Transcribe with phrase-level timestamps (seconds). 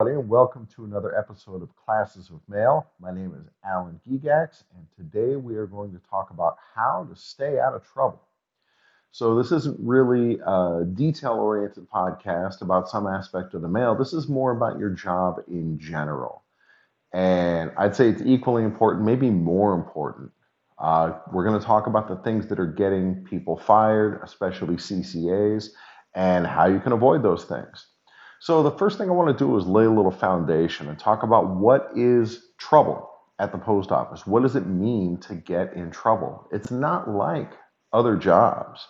[0.00, 2.86] everybody, and welcome to another episode of Classes with Mail.
[3.00, 7.14] My name is Alan Gigax, and today we are going to talk about how to
[7.14, 8.22] stay out of trouble.
[9.10, 13.94] So, this isn't really a detail oriented podcast about some aspect of the mail.
[13.94, 16.44] This is more about your job in general.
[17.12, 20.30] And I'd say it's equally important, maybe more important.
[20.78, 25.68] Uh, we're going to talk about the things that are getting people fired, especially CCAs,
[26.14, 27.89] and how you can avoid those things.
[28.42, 31.22] So, the first thing I want to do is lay a little foundation and talk
[31.22, 33.06] about what is trouble
[33.38, 34.26] at the post office.
[34.26, 36.48] What does it mean to get in trouble?
[36.50, 37.52] It's not like
[37.92, 38.86] other jobs.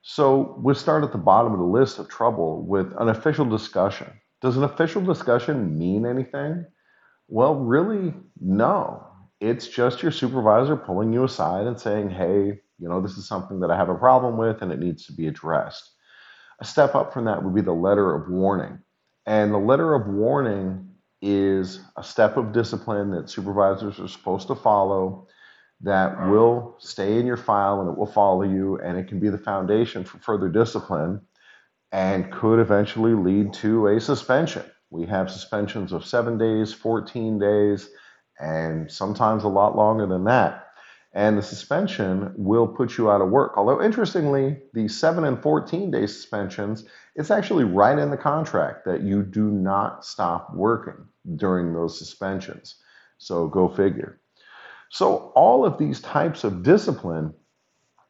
[0.00, 4.08] So, we'll start at the bottom of the list of trouble with an official discussion.
[4.40, 6.64] Does an official discussion mean anything?
[7.28, 9.06] Well, really, no.
[9.40, 13.60] It's just your supervisor pulling you aside and saying, hey, you know, this is something
[13.60, 15.92] that I have a problem with and it needs to be addressed.
[16.62, 18.78] A step up from that would be the letter of warning.
[19.26, 24.54] And the letter of warning is a step of discipline that supervisors are supposed to
[24.54, 25.26] follow
[25.80, 29.28] that will stay in your file and it will follow you and it can be
[29.28, 31.20] the foundation for further discipline
[31.90, 34.64] and could eventually lead to a suspension.
[34.88, 37.90] We have suspensions of seven days, 14 days,
[38.38, 40.68] and sometimes a lot longer than that
[41.14, 43.52] and the suspension will put you out of work.
[43.56, 49.02] Although, interestingly, the 7 and 14 day suspensions, it's actually right in the contract that
[49.02, 52.76] you do not stop working during those suspensions.
[53.18, 54.20] So, go figure.
[54.90, 57.34] So, all of these types of discipline,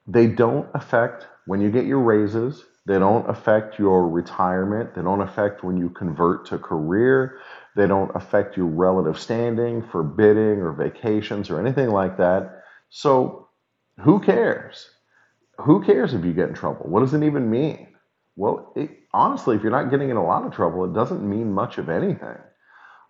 [0.06, 5.20] they don't affect when you get your raises, they don't affect your retirement, they don't
[5.20, 7.38] affect when you convert to career,
[7.74, 12.61] they don't affect your relative standing for bidding or vacations or anything like that
[12.94, 13.48] so
[14.00, 14.90] who cares?
[15.58, 16.84] Who cares if you get in trouble?
[16.84, 17.88] What does it even mean?
[18.36, 21.52] Well, it, honestly, if you're not getting in a lot of trouble, it doesn't mean
[21.52, 22.36] much of anything.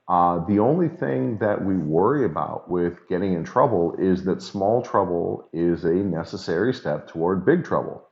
[0.08, 4.82] Uh, the only thing that we worry about with getting in trouble is that small
[4.82, 8.08] trouble is a necessary step toward big trouble.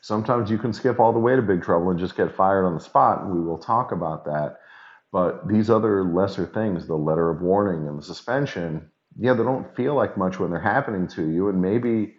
[0.00, 2.74] Sometimes you can skip all the way to big trouble and just get fired on
[2.74, 4.58] the spot, and we will talk about that.
[5.10, 9.74] But these other lesser things, the letter of warning and the suspension, yeah, they don't
[9.76, 12.14] feel like much when they're happening to you, and maybe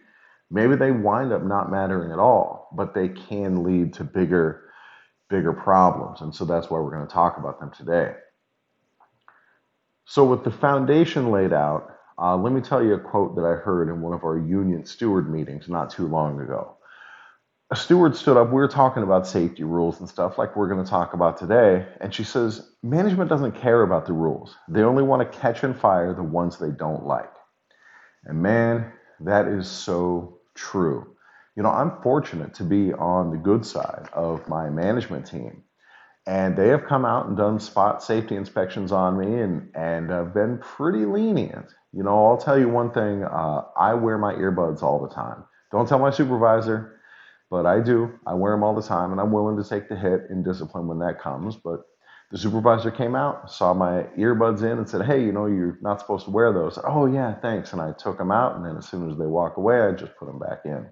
[0.52, 4.64] maybe they wind up not mattering at all, but they can lead to bigger
[5.30, 8.14] bigger problems, and so that's why we're going to talk about them today.
[10.06, 13.56] So, with the foundation laid out, uh, let me tell you a quote that I
[13.56, 16.78] heard in one of our union steward meetings not too long ago
[17.72, 18.47] a steward stood up.
[18.47, 21.85] We were talking about safety rules and stuff like we're going to talk about today.
[22.02, 24.56] And she says, Management doesn't care about the rules.
[24.68, 27.31] They only want to catch and fire the ones they don't like.
[28.25, 31.16] And man, that is so true.
[31.56, 35.63] You know, I'm fortunate to be on the good side of my management team.
[36.25, 40.34] And they have come out and done spot safety inspections on me and, and have
[40.34, 41.68] been pretty lenient.
[41.91, 45.44] You know, I'll tell you one thing uh, I wear my earbuds all the time.
[45.72, 46.99] Don't tell my supervisor
[47.50, 48.12] but I do.
[48.26, 50.88] I wear them all the time, and I'm willing to take the hit in discipline
[50.88, 51.56] when that comes.
[51.56, 51.82] But
[52.32, 56.00] the supervisor came out, saw my earbuds in, and said, "Hey, you know, you're not
[56.00, 57.74] supposed to wear those." oh yeah, thanks.
[57.74, 60.16] And I took them out, and then as soon as they walk away, I just
[60.18, 60.90] put them back in.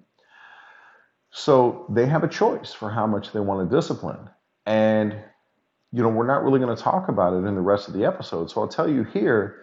[1.30, 4.28] So they have a choice for how much they want to discipline,
[4.66, 5.16] and
[5.92, 8.04] you know, we're not really going to talk about it in the rest of the
[8.04, 8.50] episode.
[8.50, 9.56] So I'll tell you here,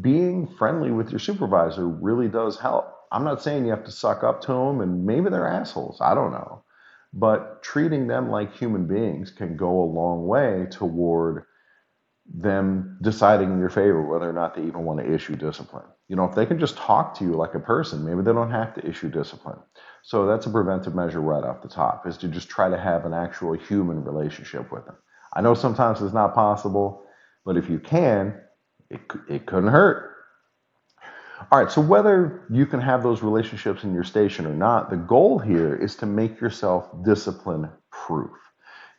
[0.00, 4.22] being friendly with your supervisor really does help I'm not saying you have to suck
[4.22, 6.00] up to them, and maybe they're assholes.
[6.00, 6.64] I don't know.
[7.12, 11.44] But treating them like human beings can go a long way toward
[12.32, 15.86] them deciding in your favor whether or not they even want to issue discipline.
[16.08, 18.50] You know, if they can just talk to you like a person, maybe they don't
[18.50, 19.58] have to issue discipline.
[20.02, 23.06] So that's a preventive measure right off the top, is to just try to have
[23.06, 24.96] an actual human relationship with them.
[25.34, 27.06] I know sometimes it's not possible,
[27.44, 28.38] but if you can,
[28.90, 30.17] it, it couldn't hurt.
[31.50, 34.96] All right, so whether you can have those relationships in your station or not, the
[34.96, 38.32] goal here is to make yourself discipline proof.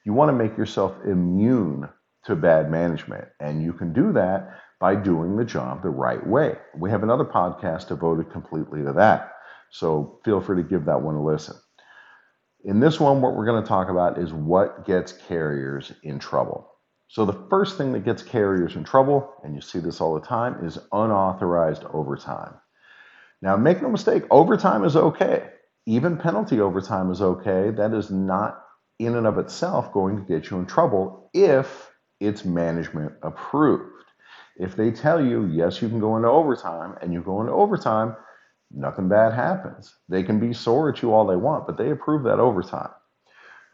[0.05, 1.89] You want to make yourself immune
[2.23, 6.55] to bad management, and you can do that by doing the job the right way.
[6.77, 9.33] We have another podcast devoted completely to that,
[9.69, 11.55] so feel free to give that one a listen.
[12.63, 16.69] In this one, what we're going to talk about is what gets carriers in trouble.
[17.09, 20.25] So the first thing that gets carriers in trouble, and you see this all the
[20.25, 22.53] time, is unauthorized overtime.
[23.41, 25.49] Now, make no mistake, overtime is okay.
[25.87, 27.71] Even penalty overtime is okay.
[27.71, 28.61] That is not
[28.99, 31.89] in and of itself going to get you in trouble if
[32.19, 34.03] it's management approved.
[34.57, 38.15] If they tell you, yes, you can go into overtime, and you go into overtime,
[38.69, 39.95] nothing bad happens.
[40.09, 42.91] They can be sore at you all they want, but they approve that overtime.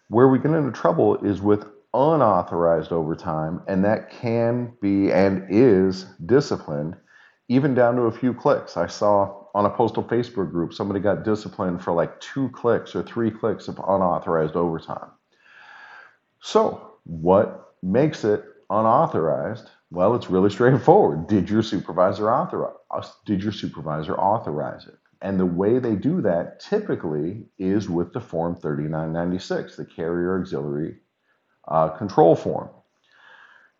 [0.07, 1.65] Where we get into trouble is with
[1.95, 6.95] unauthorized overtime, and that can be and is disciplined,
[7.47, 8.75] even down to a few clicks.
[8.75, 13.03] I saw on a postal Facebook group somebody got disciplined for like two clicks or
[13.03, 15.09] three clicks of unauthorized overtime.
[16.41, 19.69] So, what makes it unauthorized?
[19.91, 21.27] Well, it's really straightforward.
[21.27, 22.75] Did your supervisor authorize?
[22.91, 24.97] Uh, did your supervisor authorize it?
[25.21, 30.97] And the way they do that typically is with the Form 3996, the Carrier Auxiliary
[31.67, 32.69] uh, Control Form.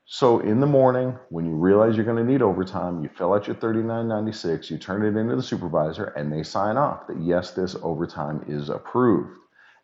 [0.07, 3.47] So in the morning, when you realize you're going to need overtime, you fill out
[3.47, 7.75] your 3996, you turn it into the supervisor, and they sign off that yes, this
[7.81, 9.35] overtime is approved.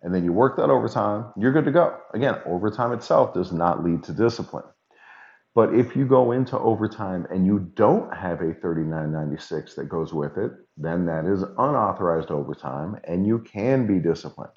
[0.04, 1.98] And then you work that overtime, you're good to go.
[2.14, 4.66] Again, overtime itself does not lead to discipline.
[5.54, 10.38] But if you go into overtime and you don't have a 3996 that goes with
[10.38, 14.54] it, then that is unauthorized overtime and you can be disciplined.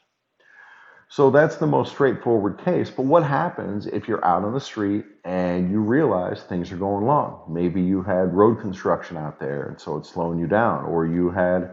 [1.14, 2.90] So that's the most straightforward case.
[2.90, 7.04] But what happens if you're out on the street and you realize things are going
[7.04, 7.44] wrong?
[7.48, 11.30] Maybe you had road construction out there and so it's slowing you down, or you
[11.30, 11.72] had,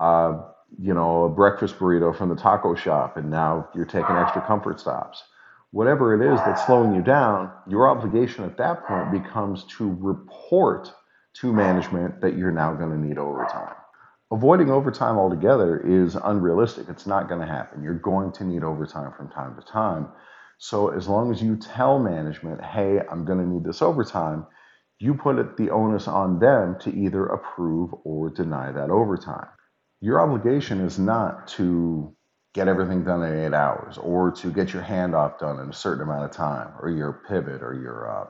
[0.00, 0.40] uh,
[0.80, 4.80] you know, a breakfast burrito from the taco shop and now you're taking extra comfort
[4.80, 5.22] stops
[5.72, 10.92] whatever it is that's slowing you down, your obligation at that point becomes to report
[11.34, 13.74] to management that you're now going to need overtime.
[14.32, 16.88] Avoiding overtime altogether is unrealistic.
[16.88, 17.82] It's not going to happen.
[17.82, 20.08] You're going to need overtime from time to time.
[20.56, 24.46] So as long as you tell management, hey, I'm going to need this overtime,
[24.98, 29.48] you put the onus on them to either approve or deny that overtime.
[30.00, 32.16] Your obligation is not to
[32.54, 36.04] get everything done in eight hours or to get your handoff done in a certain
[36.04, 38.26] amount of time or your pivot or your uh,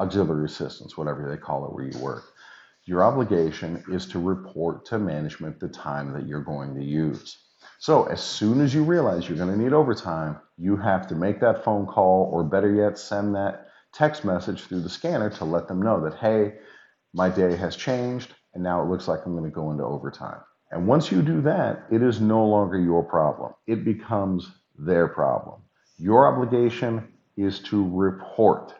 [0.00, 2.22] auxiliary assistance, whatever they call it where you work.
[2.90, 7.38] Your obligation is to report to management the time that you're going to use.
[7.78, 11.38] So as soon as you realize you're going to need overtime, you have to make
[11.38, 15.68] that phone call or better yet, send that text message through the scanner to let
[15.68, 16.54] them know that, hey,
[17.14, 20.40] my day has changed and now it looks like I'm going to go into overtime.
[20.72, 23.52] And once you do that, it is no longer your problem.
[23.68, 25.60] It becomes their problem.
[25.96, 27.06] Your obligation
[27.36, 28.74] is to report.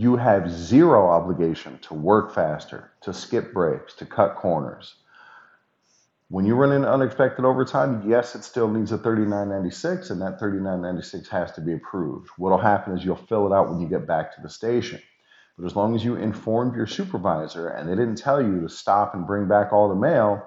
[0.00, 4.94] You have zero obligation to work faster, to skip breaks, to cut corners.
[6.28, 11.28] When you run into unexpected overtime, yes, it still needs a 3996, and that 3996
[11.30, 12.28] has to be approved.
[12.36, 15.02] What'll happen is you'll fill it out when you get back to the station.
[15.58, 19.14] But as long as you informed your supervisor and they didn't tell you to stop
[19.14, 20.46] and bring back all the mail,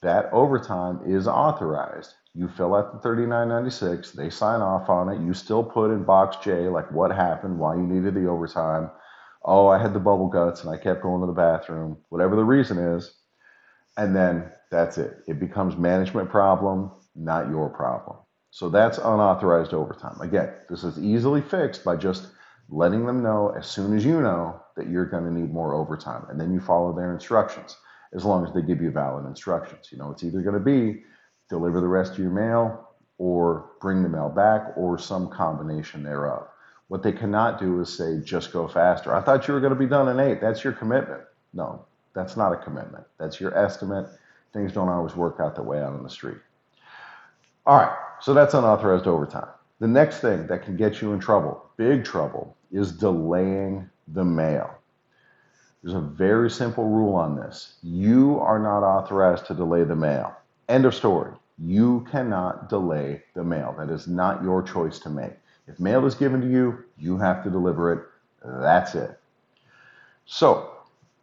[0.00, 2.14] that overtime is authorized.
[2.34, 5.24] You fill out the 3996, they sign off on it.
[5.24, 8.90] You still put in box J, like what happened, why you needed the overtime.
[9.44, 12.44] Oh, I had the bubble guts and I kept going to the bathroom, whatever the
[12.44, 13.14] reason is.
[13.96, 15.18] And then that's it.
[15.28, 18.16] It becomes management problem, not your problem.
[18.50, 20.20] So that's unauthorized overtime.
[20.20, 22.28] Again, this is easily fixed by just
[22.68, 26.26] letting them know as soon as you know that you're going to need more overtime.
[26.28, 27.76] And then you follow their instructions
[28.12, 29.88] as long as they give you valid instructions.
[29.92, 31.02] You know, it's either going to be
[31.48, 32.88] deliver the rest of your mail
[33.18, 36.48] or bring the mail back or some combination thereof.
[36.88, 39.14] What they cannot do is say, just go faster.
[39.14, 40.40] I thought you were going to be done in eight.
[40.40, 41.22] That's your commitment.
[41.52, 43.04] No, that's not a commitment.
[43.18, 44.06] That's your estimate.
[44.52, 46.38] Things don't always work out that way out on the street.
[47.66, 49.48] All right, so that's unauthorized overtime.
[49.80, 54.74] The next thing that can get you in trouble, big trouble, is delaying the mail.
[55.82, 57.74] There's a very simple rule on this.
[57.82, 60.36] You are not authorized to delay the mail.
[60.68, 61.32] End of story.
[61.58, 63.74] You cannot delay the mail.
[63.78, 65.32] That is not your choice to make.
[65.66, 68.02] If mail is given to you, you have to deliver it.
[68.44, 69.18] That's it.
[70.26, 70.70] So,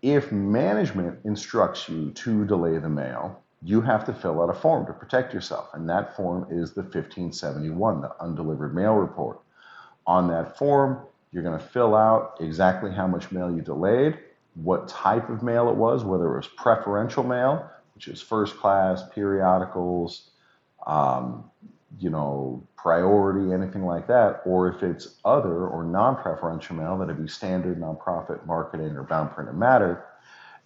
[0.01, 4.85] if management instructs you to delay the mail, you have to fill out a form
[4.87, 5.69] to protect yourself.
[5.73, 9.39] And that form is the 1571, the undelivered mail report.
[10.07, 10.99] On that form,
[11.31, 14.17] you're going to fill out exactly how much mail you delayed
[14.55, 17.69] what type of mail it was, whether it was preferential mail,
[18.01, 20.31] which is first class, periodicals,
[20.87, 21.43] um,
[21.99, 27.27] you know, priority, anything like that, or if it's other or non-preferential mail, that'd be
[27.27, 30.03] standard, nonprofit, marketing, or bound printed matter,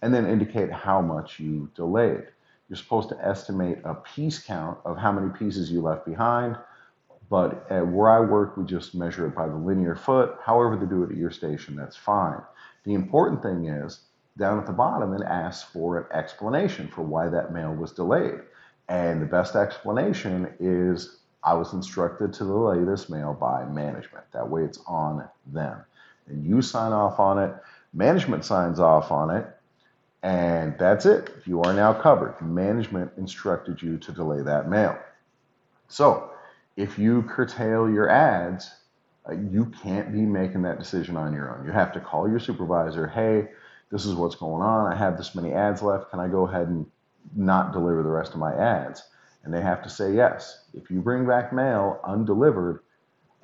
[0.00, 2.24] and then indicate how much you delayed.
[2.70, 6.56] You're supposed to estimate a piece count of how many pieces you left behind,
[7.28, 10.36] but at where I work, we just measure it by the linear foot.
[10.42, 12.40] However, they do it at your station, that's fine.
[12.84, 14.00] The important thing is
[14.38, 18.40] down at the bottom, and asks for an explanation for why that mail was delayed.
[18.88, 24.24] And the best explanation is I was instructed to delay this mail by management.
[24.32, 25.78] That way it's on them.
[26.26, 27.54] And you sign off on it,
[27.92, 29.46] management signs off on it,
[30.22, 31.32] and that's it.
[31.44, 32.40] You are now covered.
[32.40, 34.98] Management instructed you to delay that mail.
[35.88, 36.30] So
[36.76, 38.70] if you curtail your ads
[39.28, 41.66] Uh, you can't be making that decision on your own.
[41.66, 43.50] You have to call your supervisor, hey,
[43.90, 44.92] this is what's going on.
[44.92, 46.10] I have this many ads left.
[46.10, 46.86] Can I go ahead and
[47.34, 49.02] not deliver the rest of my ads?
[49.44, 50.64] And they have to say yes.
[50.74, 52.80] If you bring back mail undelivered,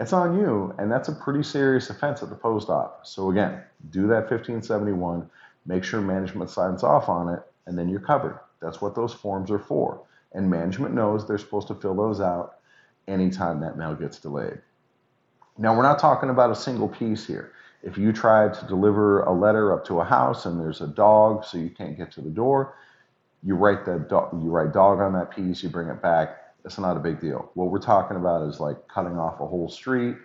[0.00, 3.10] it's on you, and that's a pretty serious offense at the post office.
[3.10, 5.30] So again, do that 1571,
[5.64, 8.40] make sure management signs off on it, and then you're covered.
[8.60, 10.02] That's what those forms are for.
[10.32, 12.56] And management knows they're supposed to fill those out
[13.06, 14.60] anytime that mail gets delayed.
[15.58, 17.52] Now, we're not talking about a single piece here.
[17.82, 21.44] If you try to deliver a letter up to a house and there's a dog,
[21.44, 22.74] so you can't get to the door,
[23.42, 26.38] you write that do- you write dog on that piece, you bring it back.
[26.64, 27.50] It's not a big deal.
[27.54, 30.16] What we're talking about is like cutting off a whole street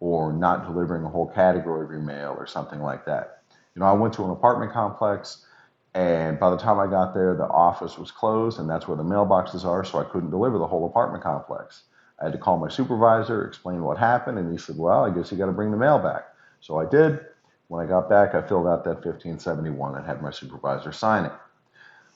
[0.00, 3.42] or not delivering a whole category of your mail or something like that.
[3.74, 5.46] You know, I went to an apartment complex
[5.94, 9.02] and by the time I got there, the office was closed and that's where the
[9.02, 11.84] mailboxes are, so I couldn't deliver the whole apartment complex.
[12.20, 15.32] I had to call my supervisor, explain what happened, and he said, Well, I guess
[15.32, 16.26] you got to bring the mail back.
[16.66, 17.20] So I did.
[17.68, 21.32] When I got back, I filled out that 1571 and had my supervisor sign it.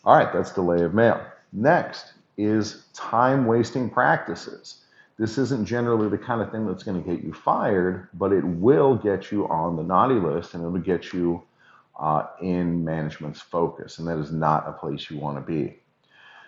[0.04, 1.24] All right, that's delay of mail.
[1.52, 4.82] Next is time wasting practices.
[5.18, 8.42] This isn't generally the kind of thing that's going to get you fired, but it
[8.44, 11.44] will get you on the naughty list and it'll get you
[12.00, 14.00] uh, in management's focus.
[14.00, 15.78] And that is not a place you want to be.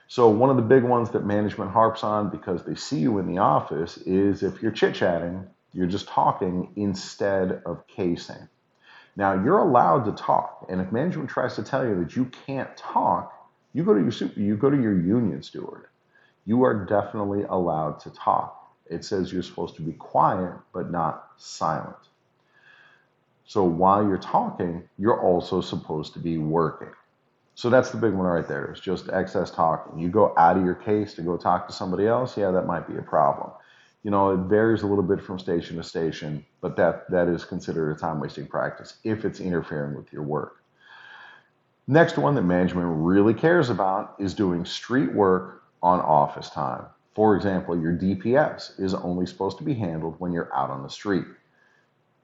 [0.09, 3.29] So, one of the big ones that management harps on because they see you in
[3.29, 8.49] the office is if you're chit chatting, you're just talking instead of casing.
[9.17, 12.75] Now, you're allowed to talk, and if management tries to tell you that you can't
[12.77, 13.33] talk,
[13.75, 15.87] you go to your super, you go to your union steward.
[16.45, 18.75] You are definitely allowed to talk.
[18.87, 21.97] It says you're supposed to be quiet but not silent.
[23.45, 26.93] So while you're talking, you're also supposed to be working.
[27.55, 28.67] So that's the big one right there.
[28.67, 29.99] It's just excess talking.
[29.99, 32.89] You go out of your case to go talk to somebody else, yeah, that might
[32.89, 33.51] be a problem.
[34.03, 37.45] You know, it varies a little bit from station to station, but that that is
[37.45, 40.63] considered a time wasting practice if it's interfering with your work.
[41.87, 46.85] Next one that management really cares about is doing street work on office time.
[47.15, 50.89] For example, your DPS is only supposed to be handled when you're out on the
[50.89, 51.27] street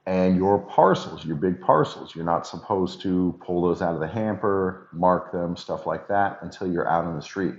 [0.08, 2.16] and your parcels, your big parcels.
[2.16, 6.38] You're not supposed to pull those out of the hamper, mark them, stuff like that
[6.40, 7.54] until you're out on the street.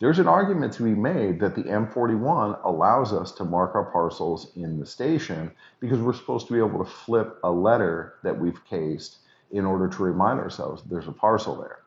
[0.00, 4.52] There's an argument to be made that the M41 allows us to mark our parcels
[4.54, 5.50] in the station
[5.80, 9.18] because we're supposed to be able to flip a letter that we've cased
[9.50, 11.80] in order to remind ourselves there's a parcel there.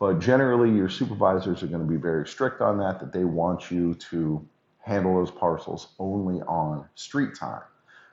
[0.00, 3.70] But generally, your supervisors are going to be very strict on that, that they want
[3.70, 4.44] you to
[4.80, 7.62] handle those parcels only on street time.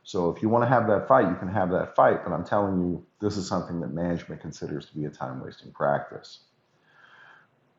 [0.03, 2.23] So if you want to have that fight, you can have that fight.
[2.23, 5.71] But I'm telling you, this is something that management considers to be a time wasting
[5.71, 6.41] practice.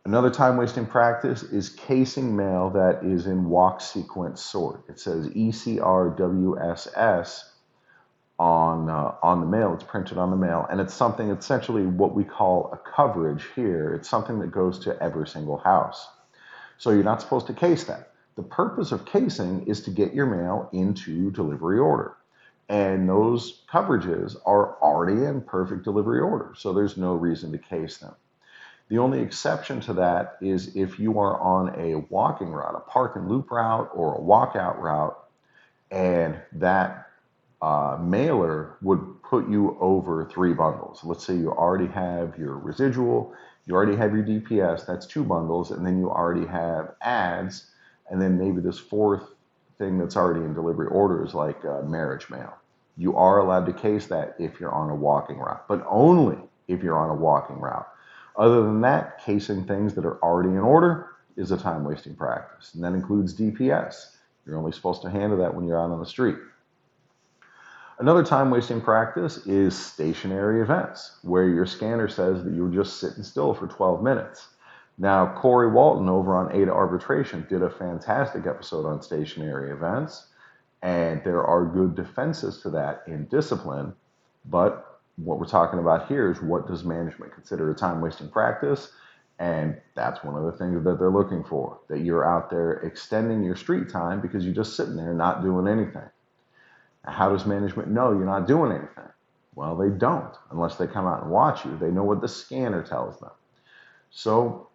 [0.08, 4.82] Another time wasting practice is casing mail that is in walk sequence sort.
[4.88, 5.84] It says ECRWSS
[8.38, 9.74] on uh, on the mail.
[9.74, 13.92] It's printed on the mail, and it's something essentially what we call a coverage here.
[13.92, 16.08] It's something that goes to every single house.
[16.78, 18.12] So you're not supposed to case that.
[18.36, 22.16] The purpose of casing is to get your mail into delivery order.
[22.70, 27.98] And those coverages are already in perfect delivery order, so there's no reason to case
[27.98, 28.14] them.
[28.88, 33.16] The only exception to that is if you are on a walking route, a park
[33.16, 35.18] and loop route, or a walkout route,
[35.90, 37.09] and that
[37.61, 41.02] uh, mailer would put you over three bundles.
[41.04, 43.35] Let's say you already have your residual,
[43.66, 47.71] you already have your DPS, that's two bundles, and then you already have ads,
[48.11, 49.25] and then maybe this fourth
[49.78, 52.54] thing that's already in delivery orders like uh, marriage mail.
[52.97, 56.83] You are allowed to case that if you're on a walking route, but only if
[56.83, 57.87] you're on a walking route.
[58.38, 62.73] Other than that, casing things that are already in order is a time wasting practice.
[62.75, 64.16] And that includes DPS.
[64.47, 66.37] You're only supposed to handle that when you're out on the street.
[67.99, 73.00] Another time wasting practice is stationary events, where your scanner says that you were just
[73.00, 74.49] sitting still for 12 minutes.
[74.99, 80.28] Now, Corey Walton over on Ada Arbitration did a fantastic episode on stationary events,
[80.83, 83.95] and there are good defenses to that in discipline.
[84.45, 84.88] But
[85.22, 88.92] what we're talking about here is what does management consider a time wasting practice?
[89.40, 93.42] And that's one of the things that they're looking for that you're out there extending
[93.42, 96.08] your street time because you're just sitting there not doing anything.
[97.04, 99.08] How does management know you're not doing anything?
[99.54, 101.76] Well, they don't unless they come out and watch you.
[101.76, 103.30] They know what the scanner tells them.
[104.10, 104.68] So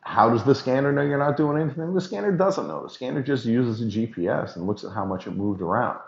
[0.00, 1.94] how does the scanner know you're not doing anything?
[1.94, 2.82] The scanner doesn't know.
[2.82, 6.00] The scanner just uses a GPS and looks at how much it moved around.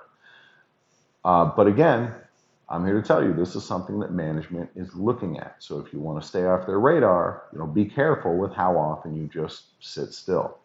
[1.25, 2.12] Uh, but again,
[2.75, 5.54] I'm here to tell you this is something that management is looking at.
[5.61, 8.76] So if you want to stay off their radar, you know, be careful with how
[8.76, 10.59] often you just sit still.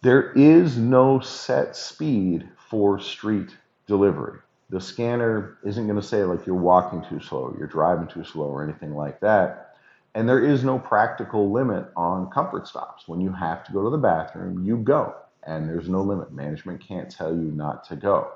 [0.00, 3.54] There is no set speed for street
[3.86, 4.38] delivery.
[4.70, 8.46] The scanner isn't going to say like you're walking too slow, you're driving too slow,
[8.46, 9.76] or anything like that.
[10.14, 13.06] And there is no practical limit on comfort stops.
[13.06, 16.32] When you have to go to the bathroom, you go, and there's no limit.
[16.32, 18.32] Management can't tell you not to go.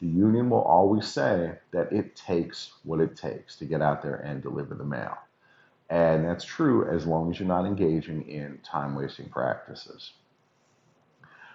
[0.00, 4.16] The union will always say that it takes what it takes to get out there
[4.16, 5.18] and deliver the mail.
[5.90, 10.12] And that's true as long as you're not engaging in time wasting practices.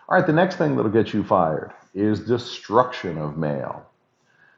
[0.10, 3.86] All right, the next thing that'll get you fired is destruction of mail.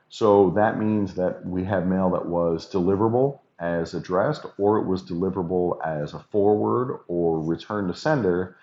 [0.09, 5.03] So that means that we have mail that was deliverable as addressed, or it was
[5.03, 8.57] deliverable as a forward or return to sender,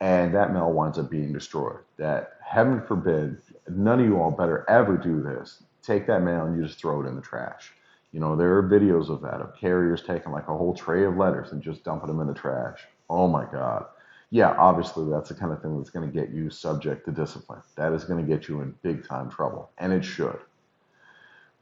[0.00, 1.80] and that mail winds up being destroyed.
[1.96, 5.62] That, heaven forbid, none of you all better ever do this.
[5.82, 7.72] Take that mail and you just throw it in the trash.
[8.12, 11.16] You know, there are videos of that, of carriers taking like a whole tray of
[11.16, 12.80] letters and just dumping them in the trash.
[13.08, 13.86] Oh my God.
[14.30, 17.62] Yeah, obviously, that's the kind of thing that's going to get you subject to discipline.
[17.76, 20.38] That is going to get you in big time trouble, and it should.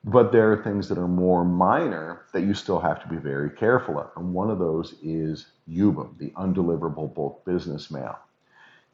[0.07, 3.49] But there are things that are more minor that you still have to be very
[3.49, 4.11] careful of.
[4.17, 8.19] And one of those is UBUM, the undeliverable bulk business mail.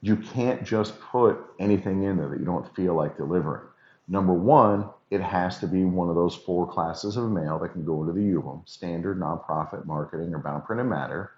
[0.02, 3.66] You can't just put anything in there that you don't feel like delivering.
[4.06, 7.84] Number one, it has to be one of those four classes of mail that can
[7.84, 11.32] go into the UBUM standard, nonprofit, marketing, or bound print and matter.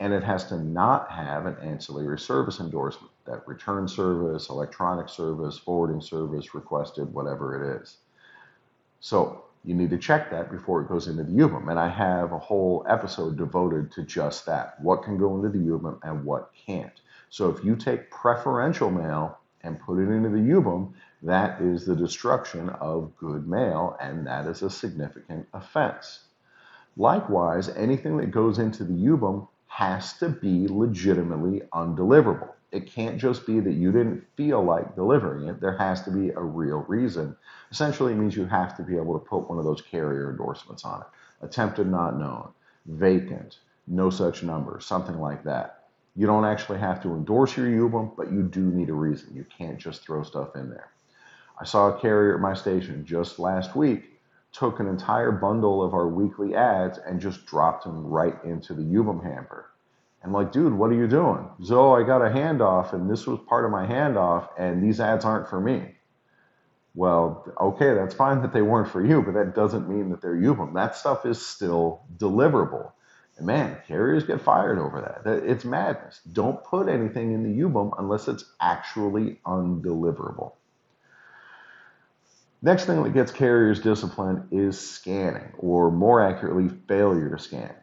[0.00, 5.56] And it has to not have an ancillary service endorsement that return service, electronic service,
[5.56, 7.98] forwarding service, requested, whatever it is.
[9.00, 11.68] So you need to check that before it goes into the UBUM.
[11.70, 15.58] And I have a whole episode devoted to just that what can go into the
[15.58, 17.00] UBUM and what can't.
[17.30, 21.96] So if you take preferential mail and put it into the UBUM, that is the
[21.96, 26.20] destruction of good mail, and that is a significant offense.
[26.96, 32.52] Likewise, anything that goes into the UBUM has to be legitimately undeliverable.
[32.76, 35.62] It can't just be that you didn't feel like delivering it.
[35.62, 37.34] There has to be a real reason.
[37.70, 40.84] Essentially, it means you have to be able to put one of those carrier endorsements
[40.84, 41.06] on it.
[41.40, 42.50] Attempted not known,
[42.84, 45.84] vacant, no such number, something like that.
[46.16, 49.34] You don't actually have to endorse your UBUM, but you do need a reason.
[49.34, 50.90] You can't just throw stuff in there.
[51.58, 54.16] I saw a carrier at my station just last week
[54.52, 58.82] took an entire bundle of our weekly ads and just dropped them right into the
[58.82, 59.70] UBUM hamper.
[60.24, 61.48] I'm like, dude, what are you doing?
[61.62, 65.24] So I got a handoff, and this was part of my handoff, and these ads
[65.24, 65.94] aren't for me.
[66.94, 70.34] Well, okay, that's fine that they weren't for you, but that doesn't mean that they're
[70.34, 70.74] UBUM.
[70.74, 72.92] That stuff is still deliverable.
[73.36, 75.44] And man, carriers get fired over that.
[75.44, 76.20] It's madness.
[76.32, 80.54] Don't put anything in the UBUM unless it's actually undeliverable.
[82.62, 87.74] Next thing that gets carriers disciplined is scanning, or more accurately, failure to scan.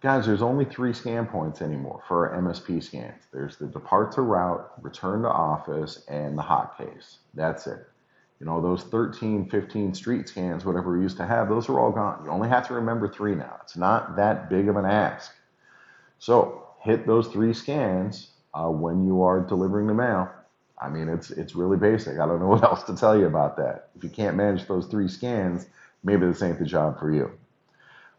[0.00, 3.24] Guys, there's only three scan points anymore for MSP scans.
[3.32, 7.18] There's the depart to route, return to office, and the hot case.
[7.34, 7.84] That's it.
[8.38, 11.90] You know, those 13, 15 street scans, whatever we used to have, those are all
[11.90, 12.22] gone.
[12.24, 13.56] You only have to remember three now.
[13.64, 15.32] It's not that big of an ask.
[16.20, 20.30] So hit those three scans uh, when you are delivering the mail.
[20.80, 22.20] I mean, it's it's really basic.
[22.20, 23.88] I don't know what else to tell you about that.
[23.96, 25.66] If you can't manage those three scans,
[26.04, 27.32] maybe this ain't the job for you.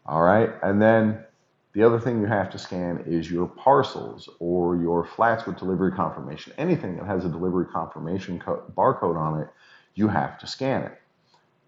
[0.04, 1.24] All right, and then
[1.72, 5.92] the other thing you have to scan is your parcels or your flats with delivery
[5.92, 6.52] confirmation.
[6.58, 9.48] Anything that has a delivery confirmation co- barcode on it,
[9.94, 10.98] you have to scan it.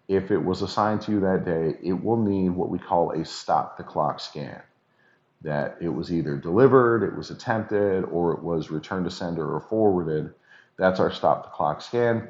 [0.09, 3.23] If it was assigned to you that day, it will need what we call a
[3.23, 4.61] stop the clock scan.
[5.41, 9.61] That it was either delivered, it was attempted, or it was returned to sender or
[9.61, 10.33] forwarded.
[10.77, 12.29] That's our stop the clock scan.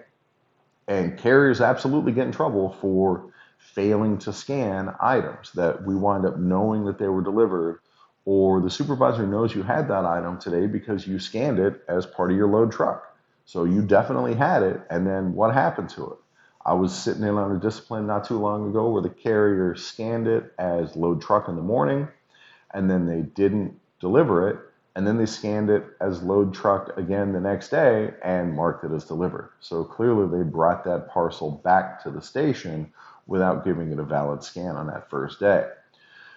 [0.88, 3.33] And carriers absolutely get in trouble for
[3.73, 7.80] failing to scan items that we wind up knowing that they were delivered,
[8.26, 12.32] or the supervisor knows you had that item today because you scanned it as part
[12.32, 13.15] of your load truck.
[13.45, 16.17] So you definitely had it, and then what happened to it?
[16.65, 20.28] I was sitting in on a discipline not too long ago where the carrier scanned
[20.28, 22.08] it as load truck in the morning,
[22.73, 24.60] and then they didn't deliver it,
[24.95, 28.91] and then they scanned it as load truck again the next day and marked it
[28.93, 29.49] as delivered.
[29.60, 32.93] So clearly they brought that parcel back to the station
[33.27, 35.67] without giving it a valid scan on that first day.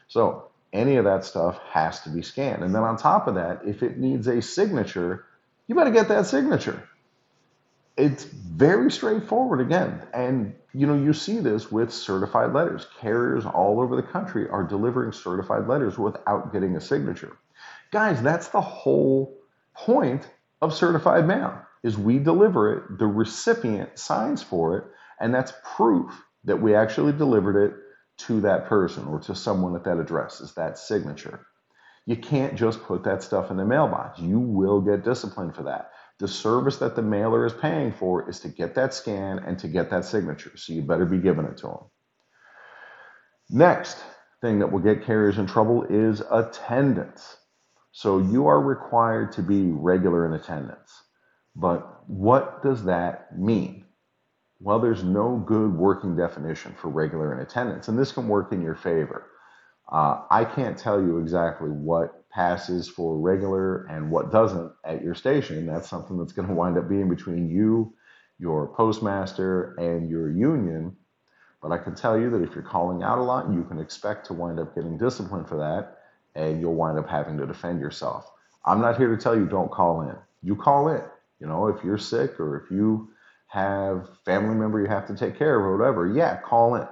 [0.08, 2.62] So any of that stuff has to be scanned.
[2.62, 5.24] And then on top of that, if it needs a signature,
[5.66, 6.88] you better get that signature.
[7.96, 10.02] It's very straightforward again.
[10.12, 12.86] And you know, you see this with certified letters.
[13.00, 17.38] Carriers all over the country are delivering certified letters without getting a signature.
[17.90, 19.38] Guys, that's the whole
[19.72, 20.28] point
[20.60, 24.84] of certified mail is we deliver it, the recipient signs for it,
[25.18, 26.12] and that's proof
[26.46, 27.74] that we actually delivered it
[28.18, 31.46] to that person or to someone at that address is that signature.
[32.06, 34.20] You can't just put that stuff in the mailbox.
[34.20, 35.90] You will get disciplined for that.
[36.18, 39.68] The service that the mailer is paying for is to get that scan and to
[39.68, 40.56] get that signature.
[40.56, 41.78] So you better be giving it to them.
[43.50, 43.98] Next
[44.42, 47.36] thing that will get carriers in trouble is attendance.
[47.92, 50.92] So you are required to be regular in attendance.
[51.56, 53.85] But what does that mean?
[54.60, 58.62] Well, there's no good working definition for regular in attendance, and this can work in
[58.62, 59.26] your favor.
[59.90, 65.14] Uh, I can't tell you exactly what passes for regular and what doesn't at your
[65.14, 65.66] station.
[65.66, 67.94] That's something that's going to wind up being between you,
[68.38, 70.96] your postmaster, and your union.
[71.60, 74.26] But I can tell you that if you're calling out a lot, you can expect
[74.26, 75.98] to wind up getting disciplined for that,
[76.34, 78.30] and you'll wind up having to defend yourself.
[78.64, 80.16] I'm not here to tell you don't call in.
[80.42, 81.02] You call in.
[81.40, 83.10] You know, if you're sick or if you
[83.48, 86.86] have family member you have to take care of or whatever, yeah, call in.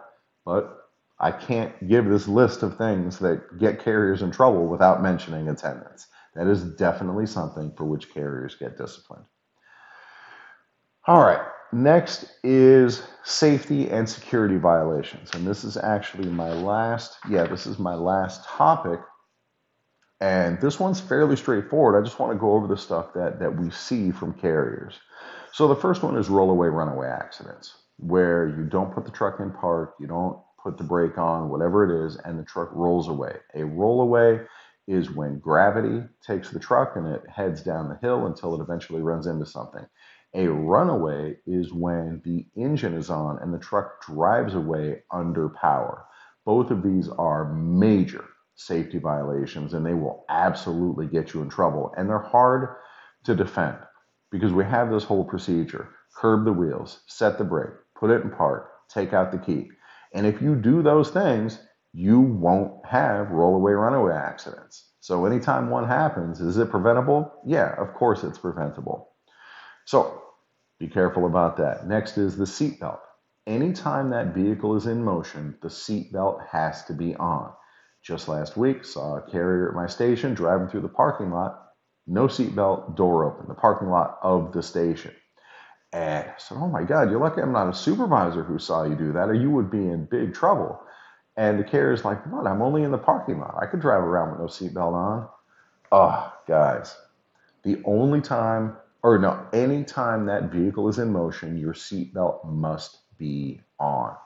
[0.45, 0.85] But
[1.19, 6.07] I can't give this list of things that get carriers in trouble without mentioning attendance.
[6.35, 9.25] That is definitely something for which carriers get disciplined.
[11.07, 11.40] All right,
[11.73, 15.31] next is safety and security violations.
[15.35, 19.01] And this is actually my last, yeah, this is my last topic.
[20.21, 22.01] And this one's fairly straightforward.
[22.01, 24.99] I just want to go over the stuff that, that we see from carriers.
[25.55, 29.53] So the first one is rollaway runaway accidents, where you don't put the truck in
[29.53, 33.37] park, you don't put the brake on, whatever it is, and the truck rolls away.
[33.55, 34.45] A rollaway
[34.88, 39.01] is when gravity takes the truck and it heads down the hill until it eventually
[39.01, 39.87] runs into something.
[40.35, 46.05] A runaway is when the engine is on and the truck drives away under power.
[46.45, 48.25] Both of these are major
[48.57, 51.95] safety violations and they will absolutely get you in trouble.
[51.97, 52.71] And they're hard
[53.23, 53.77] to defend
[54.35, 58.31] because we have this whole procedure curb the wheels, set the brake, put it in
[58.31, 59.68] park, take out the key.
[60.12, 61.61] And if you do those things,
[61.92, 64.90] you won't have rollaway runaway accidents.
[64.99, 67.33] So anytime one happens, is it preventable?
[67.47, 69.11] Yeah, of course it's preventable.
[69.85, 70.20] So
[70.81, 71.87] be careful about that.
[71.87, 72.99] Next is the seatbelt.
[73.47, 77.53] Anytime that vehicle is in motion, the seatbelt has to be on.
[78.03, 81.61] Just last week, saw a carrier at my station driving through the parking lot
[82.07, 85.12] no seatbelt, door open, the parking lot of the station.
[85.93, 88.97] And I said, Oh my God, you're lucky I'm not a supervisor who saw you
[88.97, 90.81] do that, or you would be in big trouble.
[91.37, 92.47] And the carrier's like, What?
[92.47, 93.57] I'm only in the parking lot.
[93.61, 95.29] I could drive around with no seatbelt on.
[95.93, 96.97] Oh, guys,
[97.62, 102.99] the only time, or no, any time that vehicle is in motion, your seatbelt must
[103.19, 104.17] be on.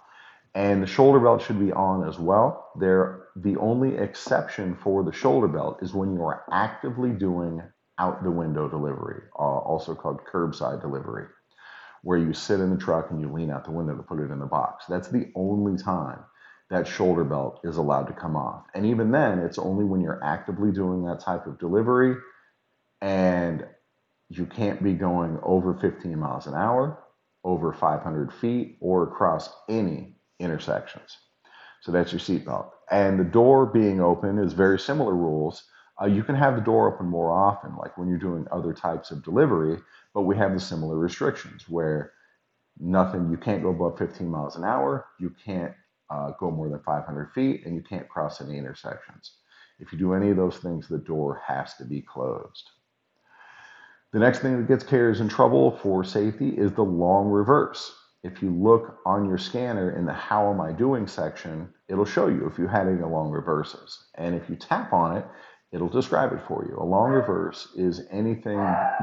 [0.54, 2.70] And the shoulder belt should be on as well.
[2.78, 7.62] There, the only exception for the shoulder belt is when you are actively doing
[7.98, 11.26] out the window delivery, uh, also called curbside delivery,
[12.02, 14.30] where you sit in the truck and you lean out the window to put it
[14.30, 14.86] in the box.
[14.88, 16.20] That's the only time
[16.70, 18.64] that shoulder belt is allowed to come off.
[18.74, 22.16] And even then, it's only when you're actively doing that type of delivery
[23.00, 23.66] and
[24.28, 26.98] you can't be going over 15 miles an hour,
[27.44, 31.16] over 500 feet, or across any intersections.
[31.80, 32.70] So that's your seatbelt.
[32.90, 35.64] And the door being open is very similar rules.
[36.00, 39.10] Uh, you can have the door open more often, like when you're doing other types
[39.10, 39.78] of delivery,
[40.14, 42.12] but we have the similar restrictions where
[42.78, 45.72] nothing, you can't go above 15 miles an hour, you can't
[46.10, 49.32] uh, go more than 500 feet, and you can't cross any intersections.
[49.80, 52.70] If you do any of those things, the door has to be closed.
[54.12, 58.42] The next thing that gets carriers in trouble for safety is the long reverse if
[58.42, 62.46] you look on your scanner in the how am I doing section, it'll show you
[62.46, 64.06] if you had any long reverses.
[64.16, 65.24] And if you tap on it,
[65.72, 66.76] it'll describe it for you.
[66.78, 68.58] A long reverse is anything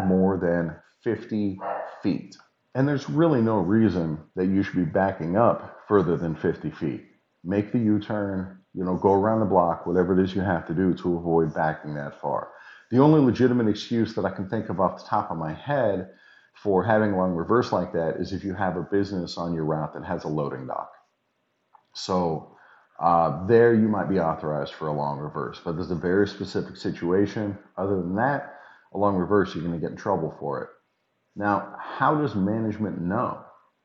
[0.06, 1.60] more than 50
[2.04, 2.36] feet.
[2.74, 7.06] And there's really no reason that you should be backing up further than 50 feet.
[7.44, 10.74] Make the U-turn, you know, go around the block, whatever it is you have to
[10.74, 12.50] do to avoid backing that far.
[12.92, 16.10] The only legitimate excuse that I can think of off the top of my head
[16.64, 19.66] for having a long reverse like that is if you have a business on your
[19.66, 20.92] route that has a loading dock.
[21.94, 22.56] So
[23.00, 26.78] uh, there you might be authorized for a long reverse, but there's a very specific
[26.78, 27.58] situation.
[27.78, 28.56] Other than that,
[28.94, 30.70] a long reverse, you're going to get in trouble for it.
[31.36, 33.44] Now, how does management know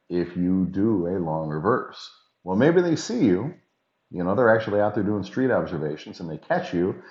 [0.09, 2.09] if you do a long reverse?
[2.45, 3.55] Well, maybe they see you.
[4.11, 7.03] You know, they're actually out there doing street observations and they catch you.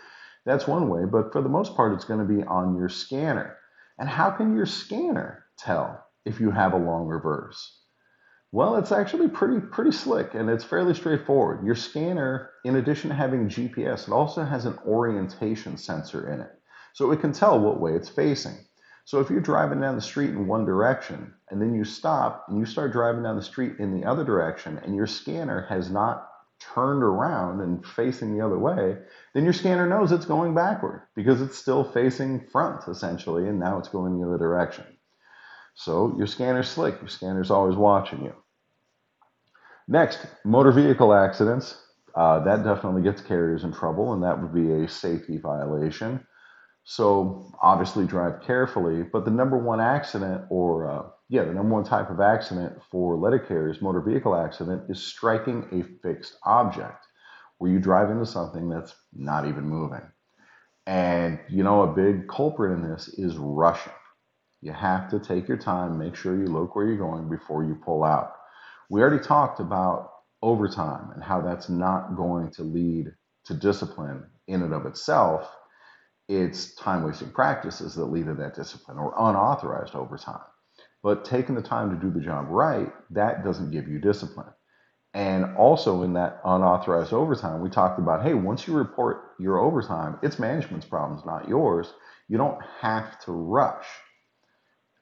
[0.45, 3.57] That's one way, but for the most part, it's going to be on your scanner.
[3.97, 7.79] And how can your scanner tell if you have a long reverse?
[8.51, 11.65] Well, it's actually pretty pretty slick and it's fairly straightforward.
[11.65, 16.51] Your scanner, in addition to having GPS, it also has an orientation sensor in it.
[16.93, 18.57] So it can tell what way it's facing.
[19.05, 22.59] So if you're driving down the street in one direction and then you stop and
[22.59, 26.27] you start driving down the street in the other direction and your scanner has not
[26.59, 28.97] turned around and facing the other way,
[29.33, 33.79] then your scanner knows it's going backward because it's still facing front essentially, and now
[33.79, 34.85] it's going the other direction.
[35.75, 38.33] So your scanner's slick, your scanner's always watching you.
[39.87, 41.81] Next, motor vehicle accidents.
[42.15, 46.25] Uh, that definitely gets carriers in trouble, and that would be a safety violation.
[46.83, 49.03] So obviously drive carefully.
[49.03, 53.15] But the number one accident, or uh, yeah, the number one type of accident for
[53.15, 57.05] letter carriers, motor vehicle accident, is striking a fixed object,
[57.57, 60.01] where you drive into something that's not even moving.
[60.87, 63.93] And you know, a big culprit in this is rushing.
[64.61, 67.75] You have to take your time, make sure you look where you're going before you
[67.75, 68.33] pull out.
[68.89, 73.13] We already talked about overtime and how that's not going to lead
[73.45, 75.49] to discipline in and of itself
[76.29, 80.41] it's time wasting practices that lead to that discipline or unauthorized overtime.
[81.03, 84.47] But taking the time to do the job right, that doesn't give you discipline.
[85.13, 90.19] And also in that unauthorized overtime, we talked about hey, once you report your overtime,
[90.23, 91.93] it's management's problems, not yours.
[92.27, 93.85] You don't have to rush.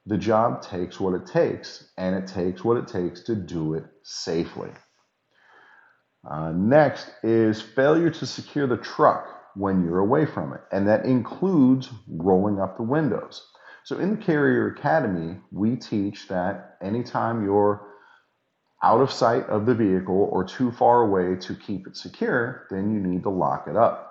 [0.08, 3.84] The job takes what it takes, and it takes what it takes to do it
[4.02, 4.70] safely.
[6.28, 10.62] Uh, next is failure to secure the truck when you're away from it.
[10.72, 13.46] And that includes rolling up the windows.
[13.84, 17.86] So in the Carrier Academy, we teach that anytime you're
[18.82, 22.94] out of sight of the vehicle or too far away to keep it secure, then
[22.94, 24.07] you need to lock it up.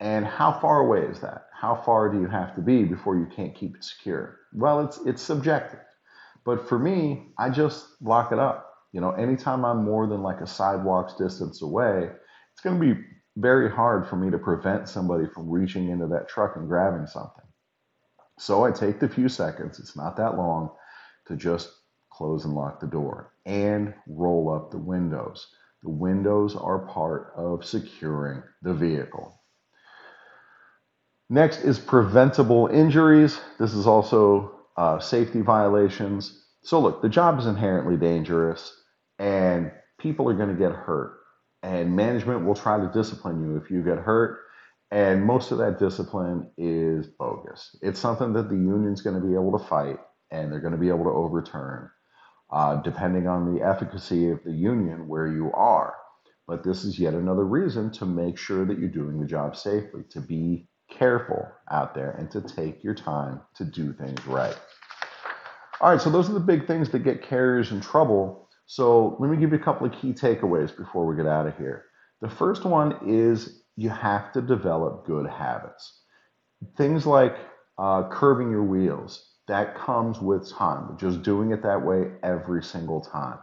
[0.00, 1.46] And how far away is that?
[1.52, 4.38] How far do you have to be before you can't keep it secure?
[4.52, 5.80] Well, it's it's subjective.
[6.44, 8.72] But for me, I just lock it up.
[8.92, 12.10] You know, anytime I'm more than like a sidewalk's distance away,
[12.52, 13.00] it's going to be
[13.36, 17.44] very hard for me to prevent somebody from reaching into that truck and grabbing something.
[18.38, 20.70] So I take the few seconds, it's not that long,
[21.26, 21.70] to just
[22.10, 25.48] close and lock the door and roll up the windows.
[25.82, 29.37] The windows are part of securing the vehicle.
[31.30, 33.38] Next is preventable injuries.
[33.58, 36.46] This is also uh, safety violations.
[36.62, 38.74] So, look, the job is inherently dangerous
[39.18, 41.18] and people are going to get hurt
[41.62, 44.38] and management will try to discipline you if you get hurt.
[44.90, 47.76] And most of that discipline is bogus.
[47.82, 49.98] It's something that the union's going to be able to fight
[50.30, 51.90] and they're going to be able to overturn,
[52.50, 55.94] uh, depending on the efficacy of the union where you are.
[56.46, 60.04] But this is yet another reason to make sure that you're doing the job safely,
[60.10, 64.58] to be careful out there, and to take your time to do things right.
[65.80, 69.30] All right, so those are the big things that get carriers in trouble so let
[69.30, 71.86] me give you a couple of key takeaways before we get out of here.
[72.20, 76.02] The first one is you have to develop good habits.
[76.76, 77.34] Things like
[77.78, 83.00] uh, curving your wheels, that comes with time, just doing it that way every single
[83.00, 83.38] time.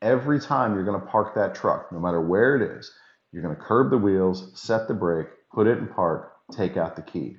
[0.00, 2.90] Every time you're going to park that truck, no matter where it is,
[3.30, 6.96] you're going to curb the wheels, set the brake, put it in park, take out
[6.96, 7.36] the key.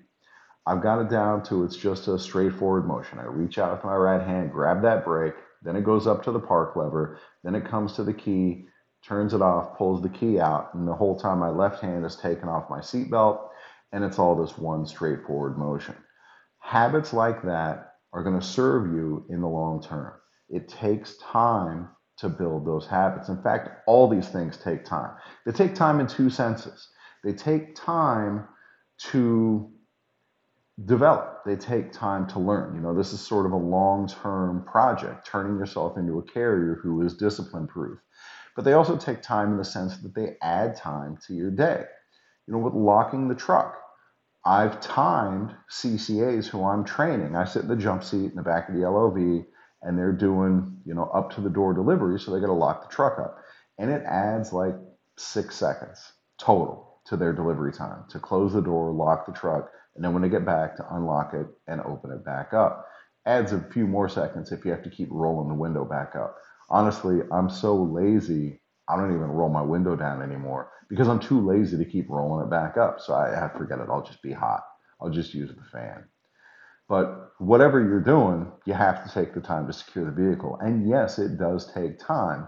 [0.66, 3.20] I've got it down to it's just a straightforward motion.
[3.20, 6.32] I reach out with my right hand, grab that brake, then it goes up to
[6.32, 7.18] the park lever.
[7.44, 8.66] Then it comes to the key,
[9.04, 10.74] turns it off, pulls the key out.
[10.74, 13.48] And the whole time my left hand is taking off my seatbelt.
[13.92, 15.96] And it's all this one straightforward motion.
[16.60, 20.14] Habits like that are going to serve you in the long term.
[20.50, 23.30] It takes time to build those habits.
[23.30, 25.12] In fact, all these things take time.
[25.46, 26.90] They take time in two senses.
[27.24, 28.48] They take time
[29.12, 29.70] to
[30.86, 31.44] develop.
[31.46, 32.76] They take time to learn.
[32.76, 36.80] You know, this is sort of a long term project, turning yourself into a carrier
[36.82, 38.00] who is discipline proof.
[38.56, 41.84] But they also take time in the sense that they add time to your day.
[42.48, 43.78] You know, with locking the truck,
[44.46, 47.36] I've timed CCAs who I'm training.
[47.36, 49.46] I sit in the jump seat in the back of the LOV
[49.82, 52.20] and they're doing, you know, up to the door delivery.
[52.20, 53.38] So they got to lock the truck up.
[53.80, 54.76] And it adds like
[55.18, 56.00] six seconds
[56.38, 60.22] total to their delivery time to close the door, lock the truck, and then when
[60.22, 62.88] they get back to unlock it and open it back up.
[63.26, 66.36] Adds a few more seconds if you have to keep rolling the window back up.
[66.70, 71.40] Honestly, I'm so lazy, I don't even roll my window down anymore because I'm too
[71.40, 73.00] lazy to keep rolling it back up.
[73.00, 73.88] So I, I forget it.
[73.90, 74.64] I'll just be hot.
[75.00, 76.06] I'll just use the fan.
[76.90, 80.58] But whatever you're doing, you have to take the time to secure the vehicle.
[80.62, 82.48] And yes, it does take time.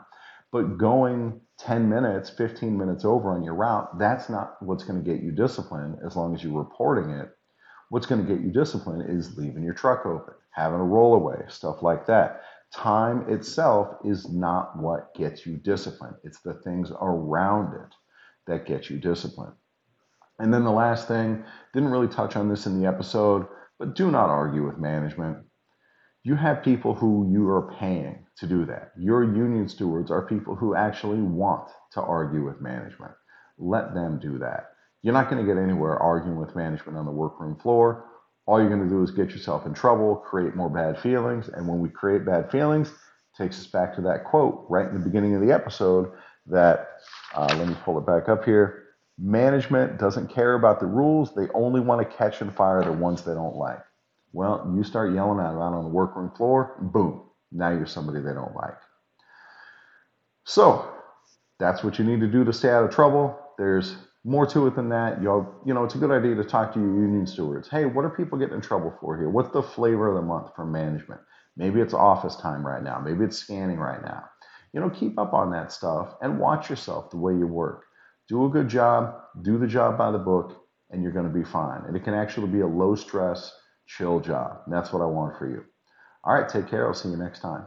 [0.51, 5.09] But going 10 minutes, 15 minutes over on your route, that's not what's going to
[5.09, 7.29] get you disciplined as long as you're reporting it.
[7.89, 11.81] What's going to get you disciplined is leaving your truck open, having a rollaway, stuff
[11.81, 12.41] like that.
[12.73, 17.93] Time itself is not what gets you disciplined, it's the things around it
[18.47, 19.53] that get you disciplined.
[20.39, 23.47] And then the last thing, didn't really touch on this in the episode,
[23.79, 25.44] but do not argue with management.
[26.25, 28.93] You have people who you are paying to do that.
[28.97, 33.11] Your union stewards are people who actually want to argue with management.
[33.59, 34.71] Let them do that.
[35.03, 38.05] You're not going to get anywhere arguing with management on the workroom floor.
[38.47, 41.67] All you're going to do is get yourself in trouble, create more bad feelings, and
[41.67, 42.91] when we create bad feelings,
[43.38, 46.11] takes us back to that quote right in the beginning of the episode
[46.47, 46.88] that
[47.35, 48.85] uh, let me pull it back up here.
[49.19, 51.35] Management doesn't care about the rules.
[51.35, 53.83] They only want to catch and fire the ones they don't like.
[54.35, 58.53] Well, you start yelling out on the workroom floor, boom, now you're somebody they don't
[58.53, 58.75] like.
[60.43, 60.91] So
[61.57, 63.39] that's what you need to do to stay out of trouble.
[63.57, 63.95] There's
[64.25, 65.21] more to it than that.
[65.21, 67.69] You you know, it's a good idea to talk to your union stewards.
[67.69, 69.29] Hey, what are people getting in trouble for here?
[69.29, 71.21] What's the flavor of the month for management?
[71.55, 72.99] Maybe it's office time right now.
[72.99, 74.25] Maybe it's scanning right now.
[74.73, 77.85] You know, keep up on that stuff and watch yourself the way you work.
[78.27, 81.45] Do a good job, do the job by the book, and you're going to be
[81.45, 81.85] fine.
[81.87, 83.53] And it can actually be a low stress,
[83.85, 84.61] chill job.
[84.65, 85.63] And that's what I want for you.
[86.23, 86.87] All right, take care.
[86.87, 87.65] I'll see you next time.